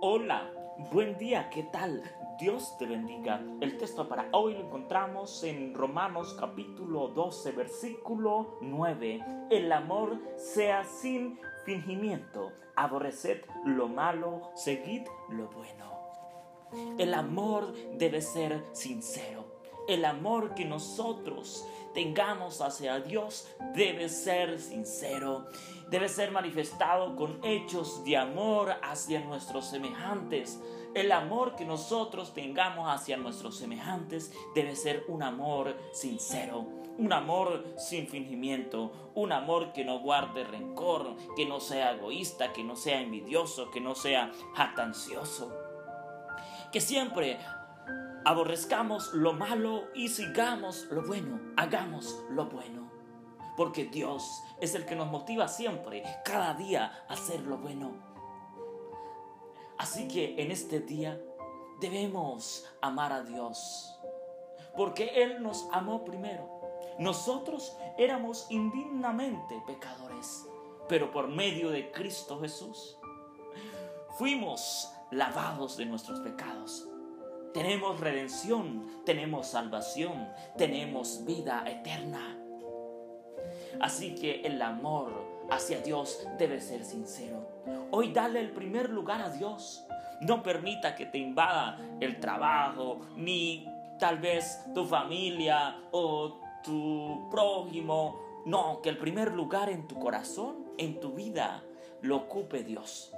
[0.00, 0.48] Hola,
[0.92, 2.04] buen día, ¿qué tal?
[2.38, 3.42] Dios te bendiga.
[3.60, 9.24] El texto para hoy lo encontramos en Romanos capítulo 12, versículo 9.
[9.50, 12.52] El amor sea sin fingimiento.
[12.76, 15.88] Aborreced lo malo, seguid lo bueno.
[16.96, 19.47] El amor debe ser sincero.
[19.88, 25.46] El amor que nosotros tengamos hacia Dios debe ser sincero,
[25.90, 30.60] debe ser manifestado con hechos de amor hacia nuestros semejantes.
[30.94, 36.66] El amor que nosotros tengamos hacia nuestros semejantes debe ser un amor sincero,
[36.98, 42.62] un amor sin fingimiento, un amor que no guarde rencor, que no sea egoísta, que
[42.62, 45.50] no sea envidioso, que no sea jactancioso.
[46.72, 47.38] Que siempre
[48.28, 52.90] aborrezcamos lo malo y sigamos lo bueno, hagamos lo bueno.
[53.56, 57.90] Porque Dios es el que nos motiva siempre, cada día, a hacer lo bueno.
[59.78, 61.18] Así que en este día
[61.80, 63.98] debemos amar a Dios.
[64.76, 66.60] Porque Él nos amó primero.
[66.98, 70.46] Nosotros éramos indignamente pecadores,
[70.86, 72.98] pero por medio de Cristo Jesús
[74.18, 76.86] fuimos lavados de nuestros pecados
[77.52, 82.38] tenemos redención, tenemos salvación, tenemos vida eterna.
[83.80, 85.12] Así que el amor
[85.50, 87.48] hacia Dios debe ser sincero.
[87.90, 89.84] Hoy dale el primer lugar a Dios.
[90.20, 93.66] No permita que te invada el trabajo, ni
[93.98, 98.42] tal vez tu familia o tu prójimo.
[98.44, 101.62] No, que el primer lugar en tu corazón, en tu vida,
[102.02, 103.12] lo ocupe Dios.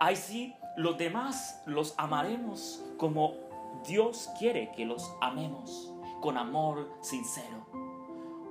[0.00, 3.34] Ahí sí los demás los amaremos como
[3.86, 7.66] Dios quiere que los amemos, con amor sincero.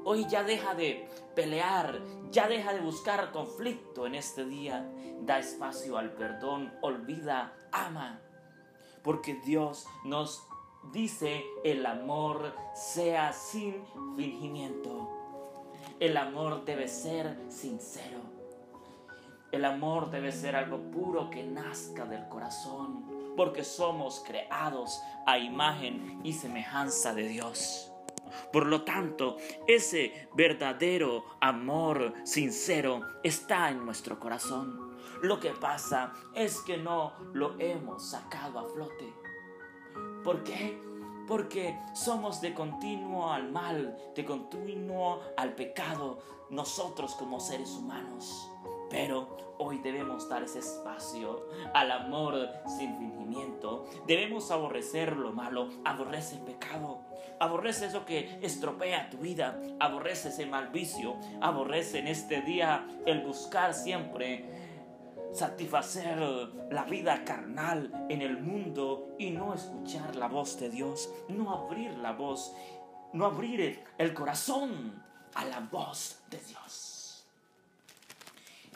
[0.03, 4.89] Hoy ya deja de pelear, ya deja de buscar conflicto en este día.
[5.21, 8.21] Da espacio al perdón, olvida, ama.
[9.03, 10.47] Porque Dios nos
[10.93, 13.83] dice el amor sea sin
[14.15, 15.09] fingimiento.
[15.99, 18.36] El amor debe ser sincero.
[19.51, 23.05] El amor debe ser algo puro que nazca del corazón,
[23.37, 27.91] porque somos creados a imagen y semejanza de Dios.
[28.51, 29.37] Por lo tanto,
[29.67, 34.97] ese verdadero amor sincero está en nuestro corazón.
[35.21, 39.13] Lo que pasa es que no lo hemos sacado a flote.
[40.23, 40.79] ¿Por qué?
[41.27, 46.19] Porque somos de continuo al mal, de continuo al pecado,
[46.49, 48.51] nosotros como seres humanos.
[48.89, 53.85] Pero hoy debemos dar ese espacio al amor sin fingimiento.
[54.05, 57.01] Debemos aborrecer lo malo, aborrece el pecado,
[57.39, 63.21] aborrece eso que estropea tu vida, aborrece ese mal vicio, aborrece en este día el
[63.21, 64.45] buscar siempre
[65.33, 66.17] satisfacer
[66.71, 71.97] la vida carnal en el mundo y no escuchar la voz de Dios, no abrir
[71.97, 72.53] la voz,
[73.13, 75.03] no abrir el corazón
[75.35, 76.96] a la voz de Dios.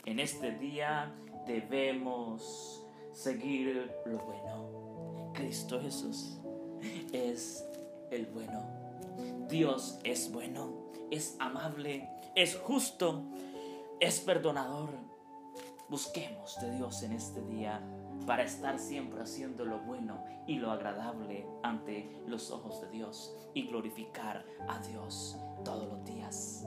[0.04, 1.14] En este día
[1.46, 5.30] debemos seguir lo bueno.
[5.32, 6.38] Cristo Jesús
[7.12, 7.64] es
[8.10, 8.62] el bueno.
[9.48, 13.22] Dios es bueno, es amable, es justo,
[14.00, 14.90] es perdonador.
[15.88, 17.80] Busquemos de Dios en este día
[18.26, 23.68] para estar siempre haciendo lo bueno y lo agradable ante los ojos de Dios y
[23.68, 26.66] glorificar a Dios todos los días.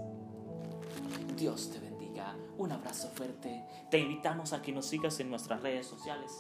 [1.35, 1.84] Dios te.
[2.57, 3.66] Un abrazo fuerte.
[3.89, 6.31] Te invitamos a que nos sigas en nuestras redes sociales.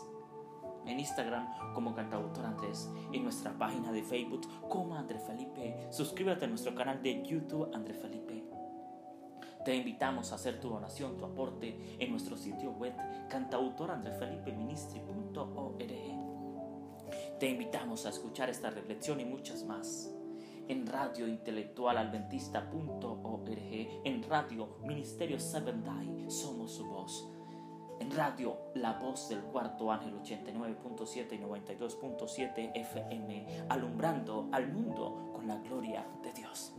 [0.85, 5.89] En Instagram como Cantautor Andrés, en nuestra página de Facebook como Andrés Felipe.
[5.91, 8.45] Suscríbete a nuestro canal de YouTube Andrés Felipe.
[9.65, 12.93] Te invitamos a hacer tu donación, tu aporte en nuestro sitio web
[13.29, 15.79] cantautorandresfelipeministry.org.
[17.39, 20.13] Te invitamos a escuchar esta reflexión y muchas más
[20.67, 27.29] en Radio Intelectual Adventista.org, en Radio Ministerio Seven Day, somos su voz.
[27.99, 35.47] En Radio La Voz del Cuarto Ángel 89.7 y 92.7 FM, alumbrando al mundo con
[35.47, 36.75] la gloria de Dios.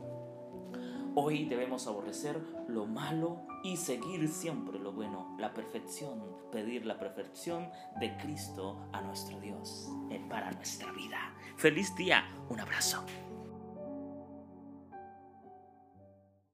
[1.14, 6.22] Hoy debemos aborrecer lo malo y seguir siempre lo bueno, la perfección,
[6.52, 11.34] pedir la perfección de Cristo a nuestro Dios eh, para nuestra vida.
[11.56, 13.02] Feliz día, un abrazo.